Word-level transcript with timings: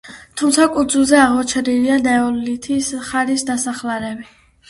თუმცა 0.41 0.63
კუნძულებზე 0.75 1.17
აღმოჩენილია 1.25 1.99
ნეოლითის 2.07 2.89
ხანის 3.09 3.47
ნასახლარები. 3.53 4.29